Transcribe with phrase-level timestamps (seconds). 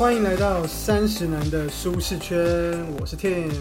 [0.00, 2.38] 欢迎来到三十男的舒适圈，
[2.98, 3.52] 我是 Tim。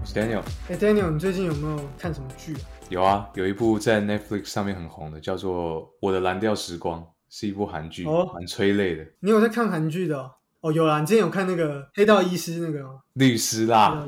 [0.00, 0.40] 我是 Daniel。
[0.70, 2.64] 哎，Daniel，你最近有没有看什么剧啊？
[2.88, 9.06] 有啊，有一部在 Netflix 上面很红的，叫做《我的蓝调时光》，是一部韩剧，哦蛮催泪的。
[9.20, 10.30] 你有在看韩剧的哦？
[10.62, 13.00] 哦，有啦，你之前有看那个《黑道医师》那个吗？
[13.12, 14.02] 律师啦，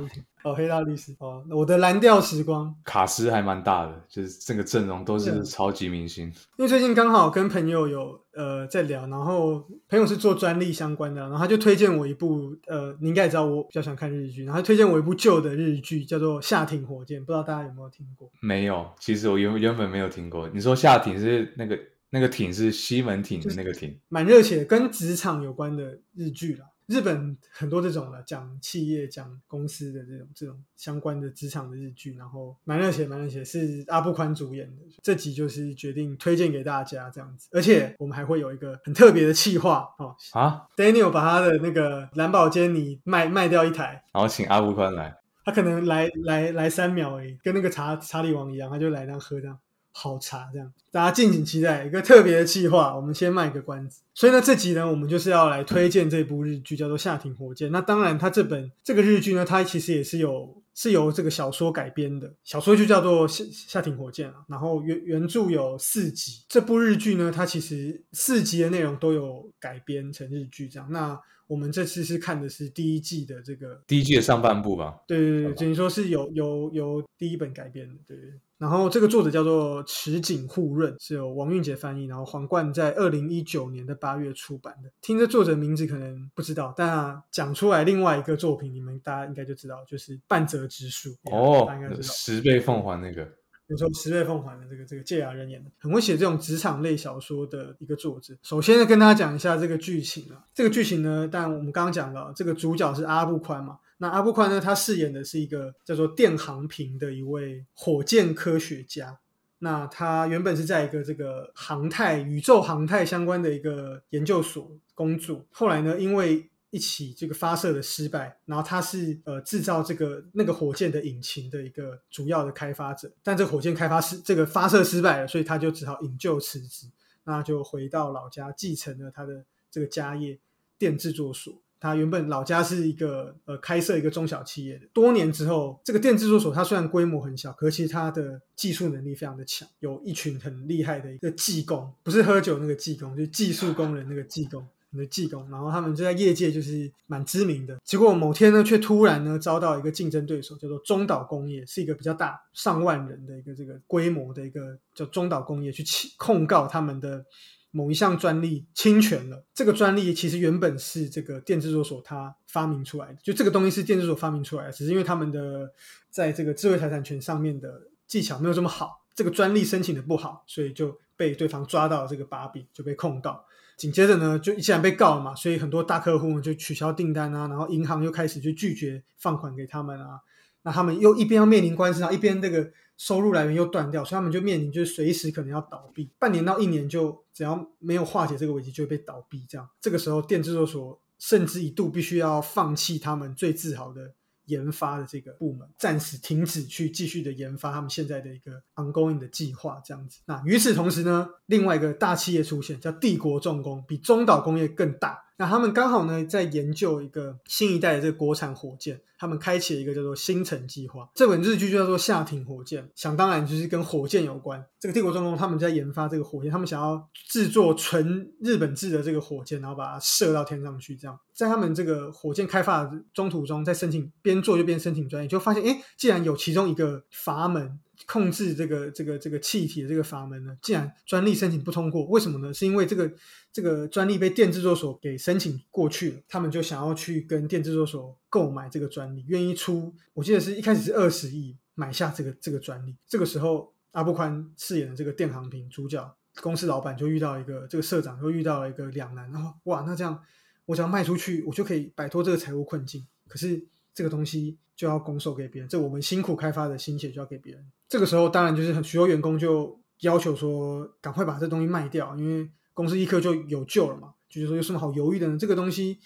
[0.44, 2.72] 哦，《黑道律师》哦，我的蓝调时光。
[2.84, 6.26] 卡斯还蛮大的，就是整个阵容都是超级明星。
[6.58, 18.30] 因为最近刚好跟朋友有呃在聊，然后朋友是做专利相关的，然后他就推荐我一部呃，你应该也知道我比较喜欢看日剧，然后他推荐我一部旧的日剧，叫做《夏町火箭》，不知道大家有没有听过？
[18.40, 20.46] 没有，其实我原原本没有听过。
[20.52, 21.78] 你说夏挺是那个
[22.10, 26.66] 那个艇是西门町的那个艇，蛮热血，跟职场有关的日剧啦。
[26.86, 34.82] 日本很多这种的，讲企业、讲公司的这种这种相关的职场的日剧，然后蛮热血，蛮热血，是阿部宽主演的。
[35.02, 40.14] 这集就是决定推荐给大家这样子，而且我们还会有一个很特别的企划哦。
[40.32, 49.58] 啊，Daniel 把他的那个蓝宝坚尼卖卖掉一台，然后请阿部宽来，他可能来来来三秒而已，跟那个查查理王一样，他就来那喝这样
[49.96, 54.02] 好茶这样，大家敬请期待一个特别的计划，我们先卖个关子。
[54.12, 57.68] 所以呢，这集呢，我们就是要来推荐这部日剧，叫做《夏庭火箭》。
[57.70, 64.44] 那当然，它这本这个日剧呢，它其实也是有是由这个小说改编的，小说就叫做《夏夏庭火箭》啊。
[64.48, 70.88] 然后原原著有四集，这部日剧呢，它其实四集的内容都有改编成日剧这样。
[70.90, 75.00] 那我们这次是看的是第一季的这个第一季的上半部吧。
[75.06, 78.30] 对对对，等于说是由由由第一本改编的，对对。
[78.30, 84.90] 对然后这个作者叫做池井户润，是由王韵杰翻译，然后皇冠在二零一九年的八月出版的。
[85.02, 91.10] 听这作者名字可能不知道，但、啊、讲出来另外一个作品，你们大家应该就知道，就是半泽直树。
[91.24, 92.02] 哦应该知，道。
[92.02, 93.28] 十倍奉还那个，
[93.66, 98.34] 有时候十倍奉还的这个这个芥雅人演的，很会写这种职场类小说的一个作者。
[98.42, 100.44] 首先呢，跟大家讲一下这个剧情啊。
[100.52, 103.78] 这个剧情呢，但我们刚刚讲了，这个主角是阿布宽嘛。
[103.98, 109.18] 那阿布宽呢，他饰演的是一个叫做电航平的一位火箭科学家。
[109.60, 126.88] 那他原本是在一个这个航太、宇宙航太相关的一个研究所工作，后来呢，因为一起这个发射的失败，然后他是呃制造这个那个火箭的引擎的一个主要的开发者，但这火箭开发失这个发射失败了，所以他就只好引咎辞职，
[127.22, 130.36] 那就回到老家继承了他的这个家业
[130.76, 131.54] 电制作所。
[131.78, 144.66] 他原本老家是一个呃开设一个中小企业的，多年之后，这个电制作所它虽然规模很小，可是其实它的技术能力非常的强，有一群很厉害的一个技工，不是喝酒那个技工，就是技术工人那个技工。
[144.96, 147.78] 的技工，然后他们就在业界就是蛮知名的。
[147.84, 155.84] 结果某天呢，却突然呢遭到一个竞争对手，叫做中岛工业，是一个比较大上万人的一个这个规模的一个叫中岛工业去
[156.16, 157.24] 控告他们的
[157.70, 159.44] 某一项专利侵权了。
[159.52, 165.72] 这个专利其实原本是这个电制作所它发明出来的，就这个东西是电制所发明出来的，只是因为他们的
[166.10, 173.44] 在这个智慧财产权上面的技巧没有这么好，这个专利申请的不好，所以就被对方抓到这个把柄，就被控告。
[173.76, 180.20] 紧接着呢，就既然被告了嘛，所以很多大客户呢就取消订单啊，然后银行又开始就拒绝放款给他们啊，
[180.62, 189.44] 那他们又一边要面临官司，然后一边这个收入来源又断掉，所以他们就面临就是随时可能要倒闭，半年到一年就只要没有化解这个危机就会被倒闭。
[189.48, 194.14] 这样，这个时候电制作所甚至一度必须要放弃他们最自豪的
[194.46, 200.20] 研发的这个部门，暂时停止去继续的研发他们现在的一个 ongoing 的计划，这样子。
[200.26, 205.23] 那与此同时呢，另外一个大企业出现，叫帝国重工，比中岛工业更大。
[205.36, 211.08] 那他们刚好呢在研究一个新一代的这个国产火箭，他们开启了一个叫做星辰计划。
[211.14, 214.64] 这本日剧就叫做夏町火箭，想当然就是跟火箭有关。
[214.78, 220.94] 这个帝国重工他们在研发这个火箭，他们想要制作纯日本制的这个火箭，然后把它射到天上去。
[220.96, 227.80] 这样，在他们这个火箭开发的中途中，在申请边做就边申请专利，就发现，哎，既然有其中一个阀门。
[228.06, 232.52] 控制这个这个这个气体的这个阀门呢，既然专利申请不通过，为什么呢？
[232.52, 233.12] 是因为这个
[233.52, 242.96] 这个专利被电制作所给申请过去了，他们就想要去跟电制作所购买这个专利，愿意出，我记得是一开始是二十亿买下这个这个专利。
[243.06, 250.20] 这个时候，阿布宽饰演的这个电航平主角公司老板就遇到一个这个社长就遇到了一个两难，然后哇，那这样
[250.66, 253.06] 我只要卖出去，我就可以摆脱这个财务困境。
[253.28, 253.64] 可是
[253.94, 257.64] 这个东西就要拱手给别人，这我们辛苦开发的心血就要给别人。
[257.88, 264.14] 这个时候，当然就是很许多员工就要求说，赶快把这东西卖掉，因为公司立刻就有救了嘛。
[264.28, 265.38] 就是说有什么好犹豫的呢？
[265.38, 266.00] 这个东西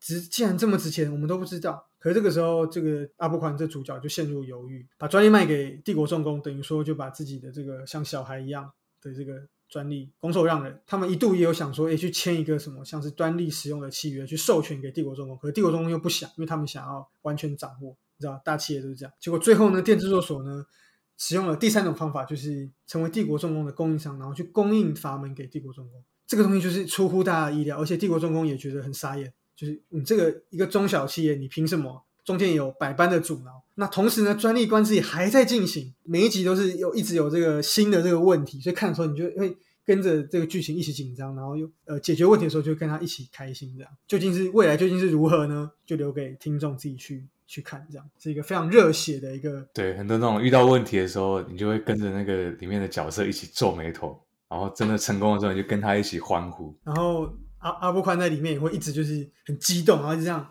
[0.00, 1.86] 值既然这么值钱，我们都不知道。
[1.98, 8.70] 可是这个时候，这个阿布宽这主角就陷入犹豫，把专利卖给帝国重工，等于说就把自己的这个像小孩一样
[9.02, 19.12] 的这个专利拱手让人，他们一度也有想说，哎，去签一个什么像是专利使用的契约，去授权给帝国重工，可是帝国重工又不想，因为他们想要完全掌握，你知道，大企业都是这样。
[19.18, 20.64] 结果最后呢，电制作所呢，
[21.18, 26.00] 使用了第三种方法，就是成为帝国重工的供应商，然后去供应阀门给帝国重工。
[26.24, 32.04] 这个东西就是出乎大家的意料，而且帝国重工也觉得很傻眼，就是你这个一个中小企业，你凭什么？
[32.24, 39.54] 中间有百般的阻挠，那同时呢，专利官司也还在进行，每一集都是有一直有这个新的这个问题，所以看的时候你就会
[39.84, 45.70] 跟着这个剧情一起紧张，然后又呃解决问题的时候就跟他一起开心，这样究竟是未来究竟是如何呢？
[45.84, 49.68] 就留给听众自己去去看，这样是一个非常热血的一个。
[49.74, 54.18] 对，很多那种遇到问题的时候，你就会跟着那个里面的角色一起皱眉头，
[54.48, 56.74] 然后真的成功的时候，你就跟他一起欢呼。
[56.84, 60.50] 然后阿阿布宽在里面也会一直就是很激动，然后就这样。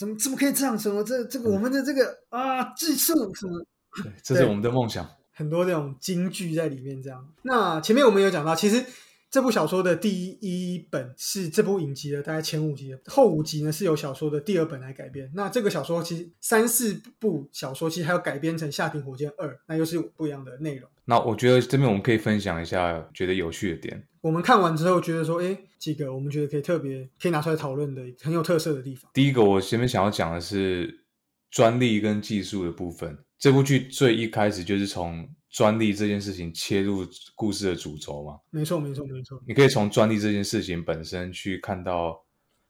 [0.00, 0.78] 怎么怎么可以这样？
[0.78, 3.62] 什么这这个我们的这个啊技术什么？
[4.02, 5.06] 对，这是我们的梦想。
[5.30, 7.02] 很多这种金句在里面。
[7.02, 8.82] 这样，那前面我们有讲到，其实
[9.30, 15.30] 这部小说的第一本是这部影集的大概前五集，后五集呢是由小说的第二本来改编。
[15.34, 20.90] 那这个小说其实三四部小说其实还要改编成《夏庭火箭二》，那又是不一样的内容。
[21.04, 24.04] 那我觉得这边我们可以分享一下觉得有趣的点。
[24.20, 29.08] 我们看完之后觉得说，哎，几个我们觉得可以特别可以拿出来讨论的很有特色的地方。
[29.14, 31.04] 第一个，我前面想要讲的是
[31.52, 33.16] 专利跟技术的部分。
[33.38, 38.38] 这部剧最一开始就是从专利这件事情切入故事的主轴嘛。
[38.50, 39.42] 没错，没错，没错。
[39.46, 42.24] 你可以从专利这件事情本身去看到，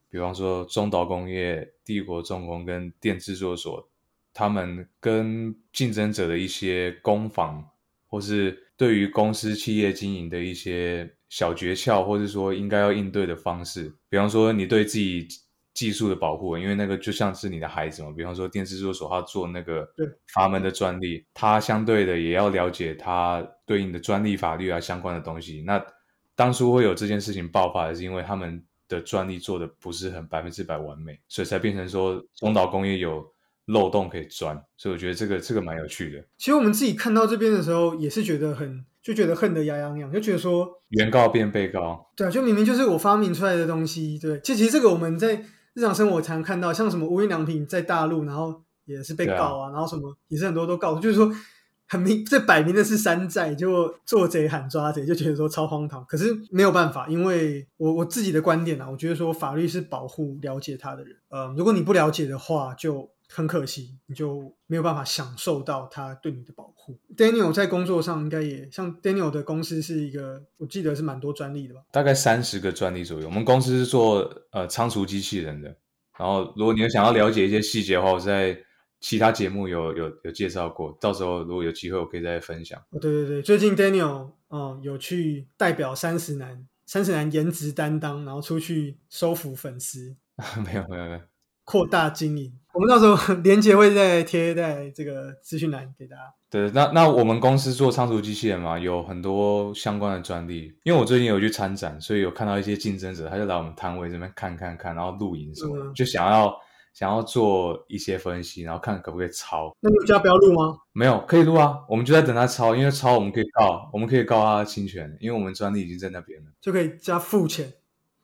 [0.09, 3.89] 比方说中岛工业、帝国重工跟电制作所，
[4.33, 7.65] 他们跟竞争者的一些攻防，
[8.09, 11.09] 或是对于公司企业经营的一些。
[11.31, 15.29] 小诀窍，或者说应该要应对的方式，比方说你对自己
[15.73, 18.13] 技术的保护，因为那个就像是你的孩子嘛。
[18.17, 19.89] 比方说电视制作所他做那个
[20.35, 25.63] 阀门的专利，他相对的也要了解他对应的专利法律啊相关的东西。
[25.67, 25.81] 那
[26.35, 33.25] 当初会有这件事情爆发，是因为他们的专利做的不是很百分之百完美，所以才变成说中岛工业有
[33.67, 34.61] 漏洞可以钻。
[34.77, 36.25] 所以我觉得这个这个蛮有趣的。
[36.37, 38.85] 其实我们自己看到这边的时候，也是觉得很。
[39.03, 45.43] 就觉得恨得牙痒痒，就觉得说原告变被告，对啊，就明明就是我发明出来的东西，对，其实这个我们在
[45.75, 51.31] 日常生活常看到，像什么无印良品在大陆，然后也是被告啊，然后什么也是很多都告，就是说
[51.91, 56.03] 很明，这摆明的是山寨，就做贼喊抓贼，就觉得说超荒唐。
[56.07, 63.11] 可是没有办法，因为我我自己的观点啊，我觉得说法律是保护了解他的人，呃，如果你不了解的话，就。
[63.33, 66.99] 很可惜，你就没有办法享受到他对你的保护。
[67.17, 71.81] Daniel 在工作上应该也像 Daniel 的公司是一个，我记得是蛮多专利的吧？
[71.93, 73.29] 大概三十个专利左右。
[73.29, 75.69] 我们公司是做呃仓储机器人的。
[76.19, 78.59] 然后，如果你有想要了解一些细节的话，我在
[79.01, 80.97] 其他节目有有有介绍过。
[81.01, 82.79] 到时候如果有机会，我可以再分享。
[82.91, 90.15] 哦，对对对，最近 Daniel 哦有去代表三十男，三十男颜值担当，然后出去收服粉丝。
[90.65, 91.21] 没有没有没有。
[91.65, 96.23] 扩大经营，我们到时候 连接会再贴在这个资讯栏给大家。
[96.51, 100.75] 对，那那我们公司做仓储机器人嘛，有很多相关的专利。
[100.83, 106.53] 因为我最近有去参展，所以有看到一些竞争者，他就来我们摊位这边看看看，然后录影什么，就想要
[107.01, 109.75] 想要做一些分析，然后看可不可以抄。
[109.81, 110.77] 那你叫不要录吗？
[110.93, 111.79] 没有，可以录啊。
[111.89, 117.73] 我们就在等他抄，因为抄我们可以告，我们可以告他侵权，因为我们专利已经在那边了，就可以加付钱。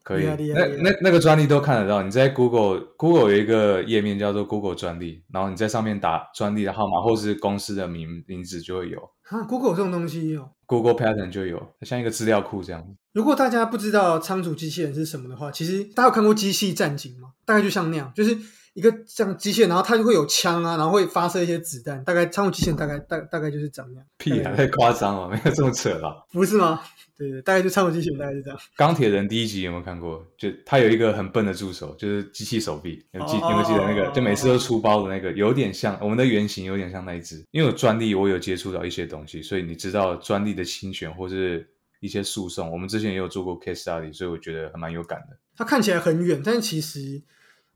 [0.03, 2.03] 可以，那那那个专利都看得到。
[2.03, 9.11] 你在 Google Google 有一个页面叫做 Google 专利，然后你在上面打专利的号码或是公司的名名字就会有。
[9.29, 12.85] 啊，Google 这种东西有，Google Pattern 就有，像一个资料库这样。
[13.13, 17.31] 如果大家不知道仓储机器人是什么的话，其实大家有看过机器战警吗？
[17.45, 18.37] 大概就像那样，就是
[18.75, 22.05] 一个像机械，然后它就会有枪啊，然后会发射一些子弹。
[22.05, 24.07] 大概仓储机器人大概大大概就是长那样。
[24.19, 26.25] 屁啊，太夸张了，没有这么扯吧？
[26.33, 26.81] 不是吗？
[27.19, 28.59] 对对，大概就仓储机器人大概是这样。
[28.77, 30.23] 钢铁人第一集有没有看过？
[30.37, 33.03] 就他有一个很笨的助手，就是机器手臂。
[33.13, 34.11] 有记有没有记得那个？
[34.11, 37.43] 就每次都出包的那个，有点像我们的原型，有点像那一只。
[37.53, 41.65] 因为有专利，我有接触到一些东西，所以你知道专利的侵权或是
[42.01, 42.69] 一些诉讼。
[42.73, 45.39] 我们之前也有做过 case study，所以我觉得还蛮有感的。
[45.55, 47.23] 它看起来很远，但其实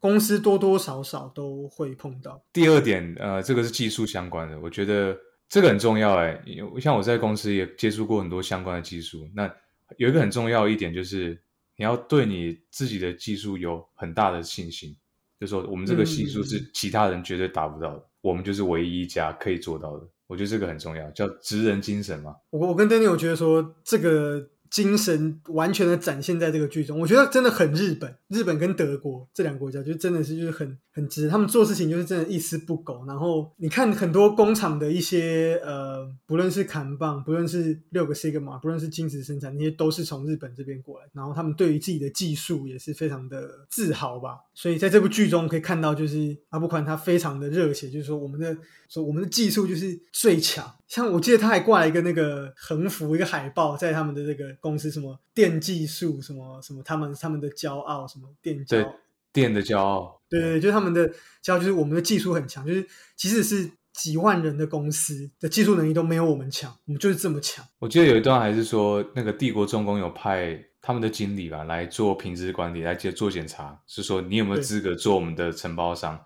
[0.00, 2.44] 公司多多少少都会碰到。
[2.52, 5.16] 第二点，呃，这个是技术相关的，我觉得。
[5.52, 6.40] 这个很重要哎，
[6.80, 9.28] 像我在公司也接触过很多相关的技术。
[9.34, 9.52] 那
[9.96, 11.42] 有一个很重要一点就是，
[11.74, 14.96] 你要对你自己的技术有很大的信心，
[15.40, 20.08] 就说我们这个技术是其他人绝对达不到的，我们就是唯一一家可以做到的。
[20.30, 22.36] 我觉得这个很重要，叫职人精神嘛。
[22.50, 26.98] 我我跟 Danny 我觉得说，这个精神完全的展现在这个剧中。
[27.00, 33.04] 我觉得真的很日本，日本跟德国这两个国家就真的是就是很很直，他们做事情就是真的一丝不苟。
[33.06, 41.06] 然后你看很多工厂的一些呃，不论是砍棒，不论是六个 sigma，不论是精子生产，那些都是从日本这边过来。
[41.12, 44.38] 然后他们对于自己的技术也是非常的自豪吧。
[44.54, 48.56] 所以在这部剧中可以看到，就是阿布宽他非常的热血，就是说我们的
[48.88, 50.72] 说我们的技术就是最强。
[50.90, 58.84] 像我记得他还挂了一个那个横幅，一个海报在他们的这个公司，什么电技术，什么什么他们他们的骄傲，什么电对
[59.32, 61.08] 电的骄傲，对对，就是他们的
[61.44, 67.64] 骄傲，就是我们的技术很强，就是即使是几万人的公司的技术能力都没有我们强，我们就是这么强。
[67.78, 76.20] 我记得有一段还是说，那个帝国重工有派他们的经理吧来做品质管理，来接做检查，是说你有没有资格做我们的承包商。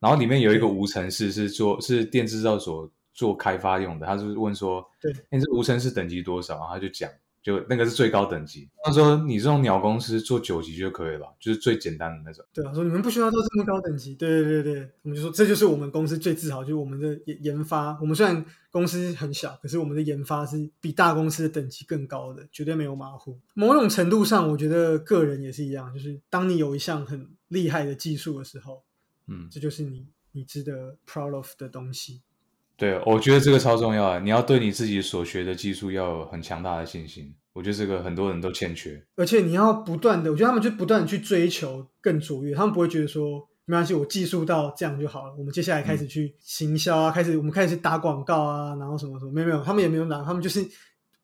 [0.00, 2.90] 然后里面有一个无尘室是做是电制造所。
[3.18, 7.10] 做开发用的，他是问说：“对，你这无尘室等级多少？”然后他就讲，
[7.42, 8.68] 就那个是最高等级。
[8.84, 14.14] 他说：“你这种鸟公司做九级就可以了，就是最简单的那种。”对啊，说你们不需要做这么高等级。
[14.14, 17.98] 对对对对，我们就说这就是我们公司最自豪，就是我们的研研发。
[18.00, 23.36] 我们虽然公司很小，可是我们的研发是比大公司的等级更高的，绝对没有马虎。
[23.54, 28.84] 某种程度上，我觉得个人也是一样，就是当你有一项很厉害的技术的时候，
[29.26, 32.20] 嗯，这就是你你值得 proud of 的东西。
[32.78, 34.18] 对，我觉得这个超重要啊！
[34.20, 37.34] 你要对你自己所学的技术要有很强大的信心。
[37.52, 50.64] 我觉得这个很多人都欠缺，而且你要不断的，我觉得他们就不断的去追求更卓越，他们不会觉得说没关系，我技术到这样就好了，我们接下来开始去行销啊，开始我们开始打广告啊，然后什么什么，没有没有，他们也没有拿，他们就是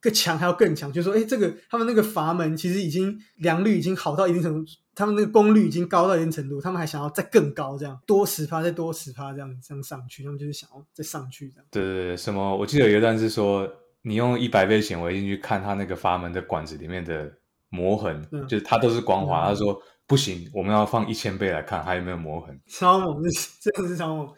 [0.05, 4.71] 更强还要更强，就是说哎，这个他们那个阀门其实已经良率已经好到一定程度。
[4.95, 11.67] 他们那个功率已经高到一定程度，他们还想要再更高，这样多十趴再多十趴这样这样上去，他们就是想要再上去这样。
[11.71, 12.57] 对对对，什么？
[12.57, 13.69] 我记得有一段是说，
[14.03, 17.33] 你用一百倍显微镜去看它那个阀门的管子里面的
[17.71, 19.49] 磨痕，就是它都是光滑。
[19.49, 22.61] 他说不行，我们要放一千倍来看还有没有磨痕。
[22.69, 23.31] 超猛，这
[23.73, 24.33] 真的是超猛。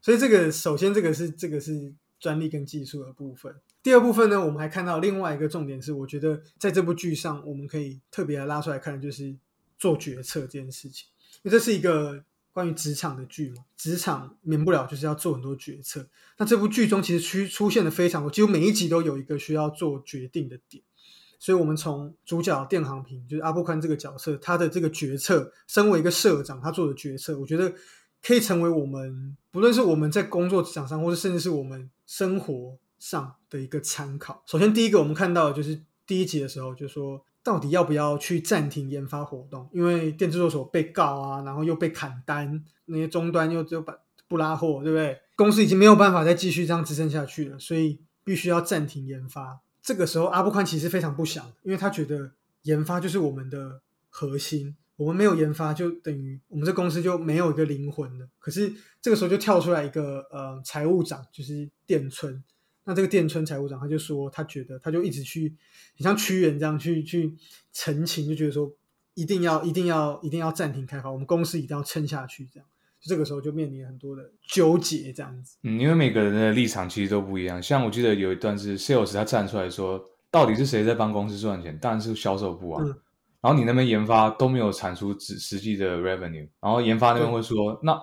[0.00, 3.52] 所以这个首先这个是这个是专利跟技术的部分。
[3.86, 9.36] 第二部分呢，我们还看到另外一个重点是，我觉得在这部剧上我们可以特别拉出来看，就是。
[9.78, 11.06] 做决策这件事情，
[11.42, 16.08] 因为这是一个关于职场的剧嘛，职场免不了就是要做很多决策。
[16.38, 20.82] 那这部剧中其实出出现的非常多，几乎每一集都有一个需要做决定的点。
[21.38, 27.74] 所以，我们从主角电航平，就是阿布宽这个角色，他的这个决策，身为一个社长，他做的决策，我觉得
[28.22, 34.42] 可以成为我们不论是我们在工作职场上，或者甚至是我们生活上的一个参考。
[34.46, 37.24] 首先，第一个我们看到就是第一集的时候，就说。
[37.46, 39.70] 到底要不要去暂停研发活动？
[39.72, 45.16] 因为电制作所被告啊，然后又被砍单，那些终端又就把不拉货，对不对？
[45.36, 49.60] 公司已经没有办法再继续这样支撑下去了，所以必须要暂停研发。
[49.80, 58.26] 这个时候，阿布宽其实非常不想，因为他觉得研发就是我们的核心，我们没有研发，就等于我们这公司就没有一个灵魂了。
[58.40, 62.42] 可是这个时候就跳出来一个呃财务长，就是电村。
[62.88, 65.54] 那这个电村财务长他就说，他觉得他就一直去，
[65.96, 67.34] 你像屈原这样去去
[67.72, 68.72] 澄清，就觉得说
[69.14, 72.66] 一定要一定要一定要暂停开发，我们公司一定要撑下去，这样，
[73.00, 75.56] 这个时候就面临很多的纠结，这样子。
[75.64, 77.60] 嗯，因为每个人的立场其实都不一样。
[77.60, 81.76] 像我记得有一段是 sales 他站出来说，到底是谁在帮公司赚钱？
[81.78, 82.84] 当然是销售部啊。
[83.40, 87.96] 然后你那边研发都没有产出实实际的 revenue，然后研发那边会说，那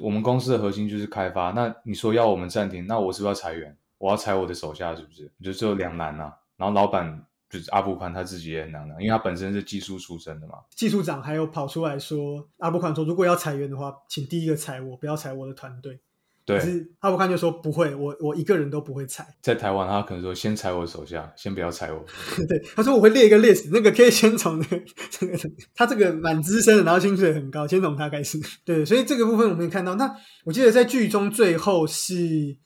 [0.00, 3.76] 我们公司的核心就是开发，那你说要我们暂停，那我是不是要裁员？
[3.98, 5.30] 我要裁我的手下，是不是？
[5.42, 6.32] 就只有两难呐。
[6.56, 10.54] 然后老板就是阿布宽他自己也很难因为他本身是技术出身的嘛。
[10.74, 16.00] 技术长还有跑出来说，阿布宽说，如果要裁员的话，请第一个裁我，不要裁我的团队。
[16.44, 16.58] 对。
[16.58, 19.24] 可是阿布宽就说不会，我我一个人都不会裁。
[19.40, 22.04] 在台湾，他可能说先裁我手下，先不要裁我。
[22.48, 25.38] 对，他说我会列一个 list，那个可以先从那个这个
[25.74, 28.38] 他这个蛮资深的，然后薪水很高，先从他开始。
[28.64, 29.94] 对，所以这个部分我们也看到。
[29.94, 30.14] 那
[30.44, 32.58] 我记得在剧中最后是。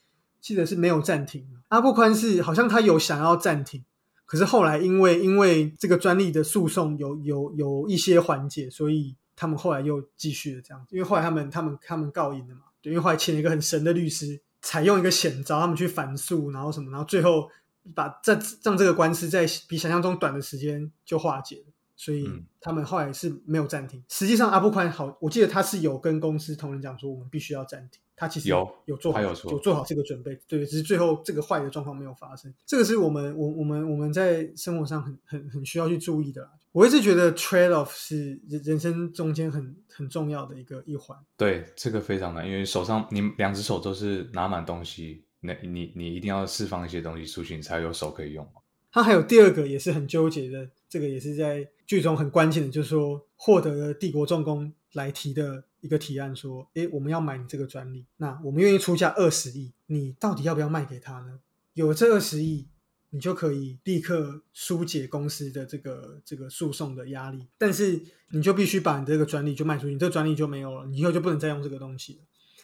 [0.43, 1.47] 记得是没有暂停。
[1.69, 3.83] 阿布宽是好像他有想要暂停，
[4.25, 10.85] 可是后来因为因为这个专利的诉讼有有有一些缓解，所以他们后来又继续了这样。
[10.91, 17.49] 因为后来他们他们他们告赢了嘛，对，因为后来请了一个很神的律师，采用一个险招，他们去反诉，然后什么，然后最后
[17.95, 21.72] 把这让这个官司在比想象中短的时间就化解了。
[22.03, 22.27] 所以
[22.59, 24.03] 他们后来是没有暂停。
[24.09, 28.01] 实际上阿布宽好，我记得他是有跟公司同仁讲说，我们必须要暂停。
[28.15, 32.53] 他其实有有做好有做好这个准备，对，只是最后这个坏的状况没有发生。
[32.65, 36.49] 这个是我们我我们我们在生活上很很很需要去注意的。
[36.73, 41.17] 我一直觉得 trade off 是人人生中间很很重要的一个一环。
[41.37, 48.47] 对，这个非常难，因为手上你两只手都是拿满东西，那你你一定要释放一些东西出去，你才有手可以用。
[48.91, 61.39] 他还有第二个也是很纠结的，这个也是在剧中很关键的，就是说获得了帝国重工来提的一个提案，说，诶，我们要买你这个专利，那我们愿意出价二十亿，你到底要不要卖给他呢？
[61.73, 62.67] 有这二十亿，
[63.09, 72.19] 你就可以立刻疏解公司的这个这个诉讼的压力，但是你就必须把你这个专利就卖出去，你这个专利就没有了，你以后就不能再用这个东西了。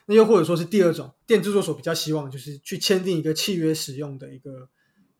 [0.05, 4.69] 那又或者说是第二种，电制作所比较希望就是去签订一个契约使用的一个。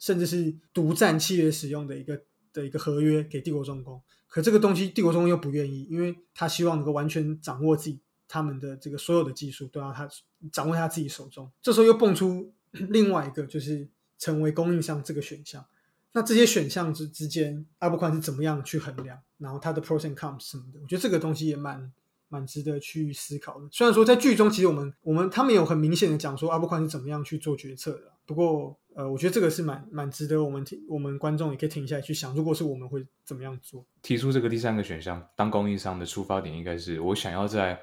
[0.01, 2.21] 甚至是独占契约使用的一个
[2.59, 10.07] 的一个合约给帝国重工，可这个东西帝国重工又不愿意，因为他希望能够完全掌握自己他们的这个所有的技术都要他
[10.51, 11.49] 掌握在他自己手中。
[11.61, 13.87] 这时候又蹦出 另外一个，就是
[14.17, 15.65] 成为供应商这个选项。
[16.11, 19.17] 那这些选项之之间，阿布宽是怎么样去衡量？
[19.37, 21.91] 然后他的 pros and cons 什么的，我觉得这个东西也蛮
[22.27, 23.69] 蛮值得去思考的。
[23.71, 28.77] 虽然说在剧中，其实我们我们他们有很明显的讲说阿布宽是怎么样去做决策的，不过。
[28.99, 33.85] 呃，我觉得这个是蛮蛮值得我们听，我们观众也可以停下来去想，如果是我们会怎么样做？
[34.01, 37.79] 提出这个第三个选项，当供应商的出发点应该是我想要在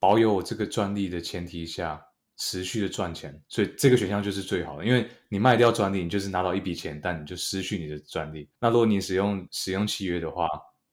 [0.00, 2.02] 保有我这个专利的前提下
[2.36, 4.84] 持续的赚钱，所以这个选项就是最好的。
[4.84, 8.50] 因为你卖掉专利，你就是拿到一笔钱，但你就失去你的专利。
[8.58, 10.48] 那如果你使用使用契约的话，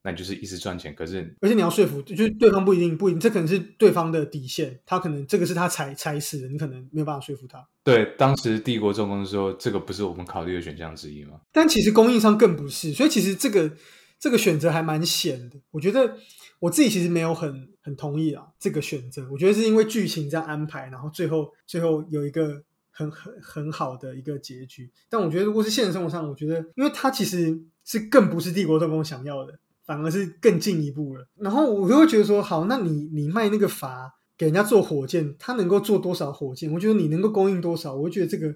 [0.06, 7.66] 那你就是一直赚钱，可是而且你要说服，就是对方不一定不一定，这可能是对方的底线，他可能这个是他踩踩死的，你可能没有办法说服他。
[7.86, 11.40] 对，当时帝国重工说这个不是我们考虑的选项之一吗？
[11.54, 13.72] 但其实供应商更不是，所以其实这个
[14.20, 15.58] 这个选择还蛮险的。
[15.72, 16.18] 我觉得
[16.60, 24.92] 我自己其实没有很很同意啊这个选择，我觉得是因为剧情这样安排，然后最后最后有一个很很很好的一个结局。
[25.10, 29.58] 但我觉得如果是现实生活上，我觉得因为他其实是更不是帝国重工想要的。
[29.86, 36.72] 反而是更进一步了，然后我就会觉得说，好，那你你卖那个阀给人家做火箭，他能够做多少火箭？
[36.72, 37.94] 我觉得你能够供应多少？
[37.94, 38.56] 我觉得这个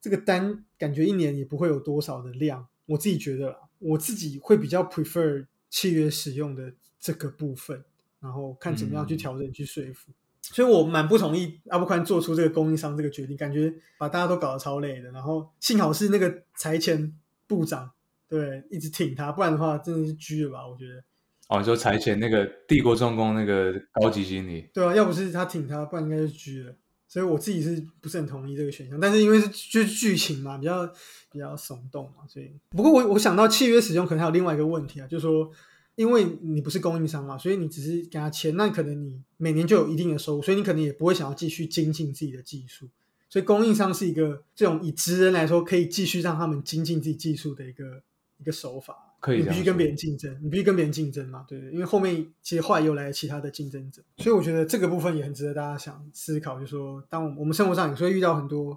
[0.00, 2.66] 这个单感觉一年也不会有多少的量。
[2.86, 7.84] 我自己觉得啦，我自己会比较 prefer 契约使用的这个部分，
[8.20, 10.12] 然后看怎么样去调整去说服。
[10.40, 15.10] 所以我蛮不同意阿布宽做出这个供应商这个决定，感觉把大家都搞得超累的。
[15.10, 17.14] 然后幸好是那个财前
[17.46, 17.90] 部长。
[18.28, 20.66] 对，一直挺他，不然的话真的是狙了吧？
[20.66, 21.02] 我觉得。
[21.48, 24.66] 哦，你说裁前那个帝国重工那个高级经理。
[24.72, 26.74] 对啊，要不是他挺他，不然应该是狙了。
[27.06, 28.98] 所以我自己是不是很同意这个选项？
[28.98, 30.86] 但是因为是就是剧情嘛，比较
[31.30, 32.50] 比较耸动嘛，所以。
[32.70, 35.50] 不过我我想到契约使用可能还有另外一个问题啊，就是说，
[35.96, 42.88] 因为你不是供应商嘛，所以你只是给他钱，那可能你每年就有一定的收入，所以你可能也不会想要继续精进自己的技术。
[43.28, 48.02] 所以供应商是一个这种以职人来说，可以继续让他们精进自己技术的一个。
[48.44, 51.72] 一个手法，可以你必须跟别人竞争，你必须跟别人竞争嘛，对对？
[51.72, 58.76] 因为后面其实后来又来了其他的竞争者，所以我觉得这个部分也很值得大家想思考，就是说，当我们生活上有时候遇到很多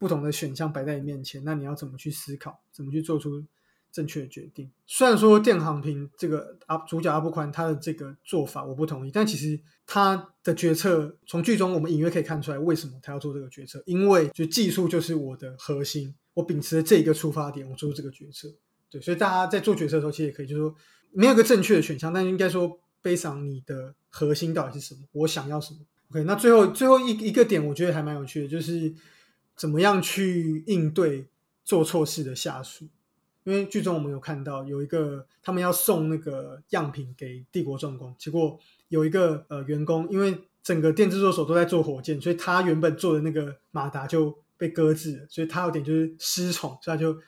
[0.00, 3.40] 不同的选项摆在你面前，那你要怎么去思考，怎么去做出
[3.92, 4.68] 正确的决定？
[4.84, 13.80] 虽然说电航平这个阿主角阿布宽他的这个做法我不同意，但其实他的决策从剧中我们隐约可以看出来，为什么他要做这个决策？
[13.86, 18.48] 因为就技术就是我的核心，我秉持这一个出发点，我做出这个决策。
[18.94, 20.72] 对，所以大家在做决策的时候，其实也可以，就是说
[21.10, 25.80] 没有一个正确的选项，但应该说，背上你的核心到底是什么，我想要什么。
[26.12, 28.94] OK，那最后最后一一个点，我觉得还蛮有趣的，就是
[29.56, 31.26] 怎么样去应对
[31.64, 32.86] 做错事的下属。
[33.42, 38.56] 因为剧中我们有看到有一个，他们要送那个样品给帝国重工，结果
[38.90, 47.18] 有一个呃员工，因为整个电制作所都在做火箭，所以他原本做的那个马达就被搁置了，所以他有点就是失宠，所以他就。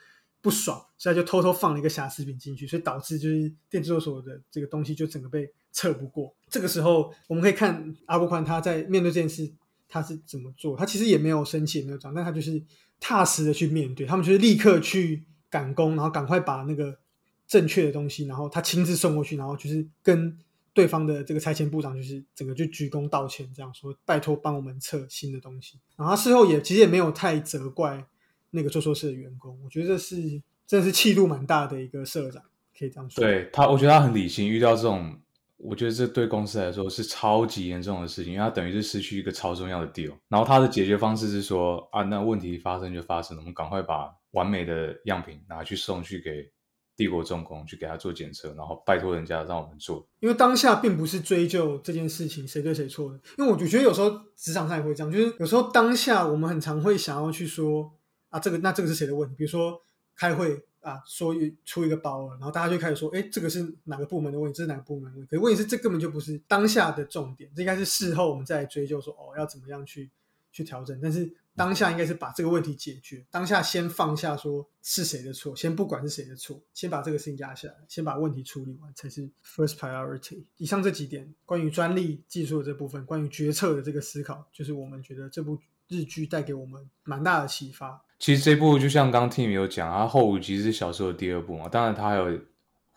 [0.47, 6.33] 不爽，所以就偷偷放了一个瑕疵品进去，所以导致就是电制所的这个东西就整个被测不过。
[6.49, 9.51] 这个时候，我们可以看阿布宽他在面对这件事
[9.89, 10.77] 他是怎么做。
[10.77, 12.63] 他其实也没有生气，也没有讲，但他就是
[12.97, 14.07] 踏实的去面对。
[14.07, 16.97] 他们就是立刻去赶工，然后赶快把那个
[17.45, 20.37] 正确的东西，然后他亲自送过去，然后就是跟
[20.73, 25.77] 对方的这个拆迁部长就是整个就鞠躬道歉，这样说拜托帮我们测新的东西。
[25.97, 28.07] 然后他事后也其实也没有太责怪。
[28.51, 32.41] 那个做错事的员工，我觉得这是真的是气度蛮大的一个社长，
[32.77, 33.23] 可以这样说。
[33.23, 34.47] 对他，我觉得他很理性。
[34.47, 35.19] 遇到这种，
[35.57, 40.13] 我觉得这对公司来说是超级严重的事情，因为他等于是失去一个超重要的 deal。
[40.27, 46.51] 然后他的解决方式是说啊，那问题发生就发生了，我们赶快把完美的样品拿去送去给
[46.95, 50.05] 帝国重工，去给他做检测，然后拜托人家让我们做。
[50.19, 57.93] 因为当下并不是追究这件事情谁对谁错的，因为我就觉得有时候职场上也会这样，就是有时候当下我们很常会想要去说。
[58.29, 59.35] 啊，这个那这个是谁的问题？
[59.35, 59.81] 比如说
[60.15, 61.35] 开会啊，说
[61.65, 64.57] 出一个包了，然后大家就开始说，哎，这个是哪个部门的问题？
[64.57, 65.35] 这是哪个部门的问题？
[65.35, 70.09] 可问题是这根本就不是当下的重点，这应该是事后我们再追究说，哦，要怎么样去
[70.51, 70.99] 去调整。
[71.01, 80.43] 但是当下应该是把这个问题解决，当下先放下说是谁的错，先不管是谁的错，先把这个事情压下来，先把问题处理完才是 first priority。
[80.57, 88.03] 以上这几点关于专利技术的这部分，关于决策的这个思考，就是我们觉得这部日剧带给我们蛮大的启发。
[88.19, 92.39] 其实这部就像刚 Tim 有讲，它后五集是小说的第二部嘛，当然它还有。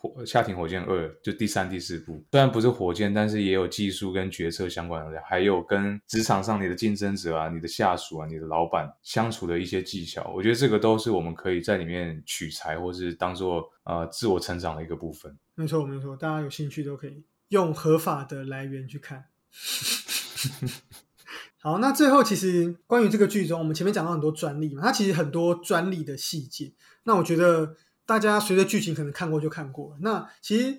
[0.02, 15.38] 火夏庭火箭二就第三、第四部，虽然不是火箭，但是也有技术跟决策相关的，还有跟职场上你的竞争者啊、你的下属啊、你的老板相处的一些技巧，我觉得这个都是我们可以在里面取材，或是当做呃自我成长的一个部分。
[15.54, 19.26] 没错，没错，大家有兴趣都可以用合法的来源去看。
[21.60, 26.72] 好，那最后其实关于这个剧中，我们前面讲到很多专利嘛，它其实很多专利的细节，
[27.04, 27.76] 那我觉得。
[28.06, 30.76] 大家随着剧情可能看过就看过了，那其实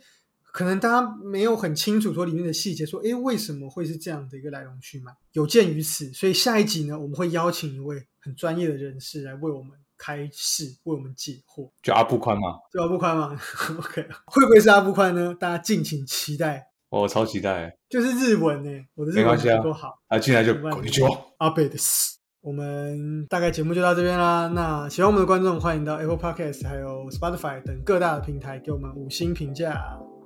[0.52, 5.15] 可能大家没有很清楚说里面的细节，说诶为什么会是这样的一个来龙去脉？
[5.32, 11.72] 有鉴于此，所以下一集呢，我们会邀请一位很专业的人士来为我们开示，为我们解惑。
[11.82, 12.60] 就阿布宽嘛？
[12.70, 13.39] 就阿布宽嘛？
[13.80, 15.34] OK，会不会是阿布宽呢？
[15.39, 16.70] 大家敬请期待。
[16.99, 21.01] 我超期待，就是日文呢，我的日文不够好，啊，进来就过去
[21.38, 22.19] 阿贝的死。
[22.41, 24.47] 我们大概节目就到这边啦。
[24.54, 29.82] 那喜欢我们的观众，欢迎到 Apple Podcast 还有 Spotify 等各大的平台给我们五星评价。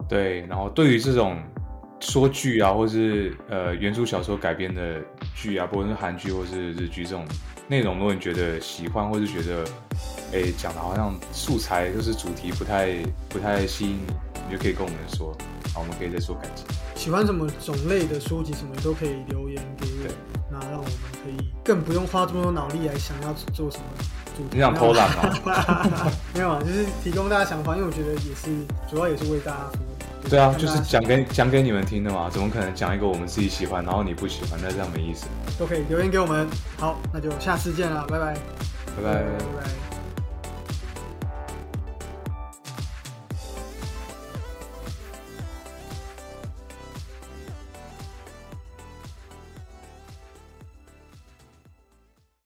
[0.10, 1.38] 对，然后对于这种
[2.00, 5.00] 说剧啊，或是呃原著小说改编的
[5.36, 7.24] 剧啊，不论是韩剧或是日剧这种
[7.68, 9.64] 内容，如果你觉得喜欢，或是觉得
[10.34, 14.14] 哎讲的好像素材就是主题不太不太吸引你，
[14.50, 15.38] 你就可以跟我们说，
[15.76, 16.66] 好，我们可以再做改进。
[16.96, 20.12] 喜欢什么种类的书籍，什么都可以留言给我。
[20.50, 23.84] 那让我们可以更不用花这么多脑力来想要做什么
[24.38, 24.50] 主题。
[24.54, 25.38] 你想偷懒吗？
[26.34, 28.50] 没有啊，就是提供大家想法，因为我觉得也是
[28.90, 30.30] 主要也是为大家服务。
[30.30, 35.26] 对啊，就是讲给讲给你们听的嘛，怎么可能讲一个我们自己喜欢，然后你不喜欢，那这样没意思。
[35.60, 36.48] 都可以留言给我们。
[36.78, 38.34] 好，那就下次见了，拜拜，
[38.96, 39.24] 拜拜，拜
[39.62, 39.85] 拜。